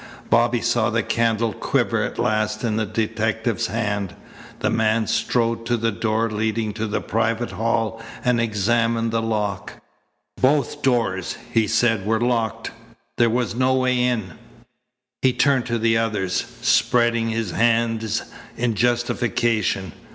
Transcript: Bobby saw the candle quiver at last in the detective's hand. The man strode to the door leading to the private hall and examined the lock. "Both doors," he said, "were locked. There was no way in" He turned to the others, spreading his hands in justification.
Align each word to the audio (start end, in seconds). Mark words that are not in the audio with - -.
Bobby 0.31 0.61
saw 0.61 0.89
the 0.89 1.03
candle 1.03 1.53
quiver 1.53 2.01
at 2.01 2.17
last 2.17 2.63
in 2.63 2.75
the 2.75 2.87
detective's 2.87 3.67
hand. 3.67 4.15
The 4.61 4.71
man 4.71 5.05
strode 5.05 5.63
to 5.67 5.77
the 5.77 5.91
door 5.91 6.27
leading 6.31 6.73
to 6.73 6.87
the 6.87 7.01
private 7.01 7.51
hall 7.51 8.01
and 8.25 8.41
examined 8.41 9.11
the 9.11 9.21
lock. 9.21 9.73
"Both 10.37 10.81
doors," 10.81 11.37
he 11.53 11.67
said, 11.67 12.03
"were 12.03 12.19
locked. 12.19 12.71
There 13.19 13.29
was 13.29 13.53
no 13.53 13.75
way 13.75 14.01
in" 14.01 14.33
He 15.21 15.33
turned 15.33 15.67
to 15.67 15.77
the 15.77 15.99
others, 15.99 16.47
spreading 16.63 17.29
his 17.29 17.51
hands 17.51 18.23
in 18.57 18.73
justification. 18.73 19.91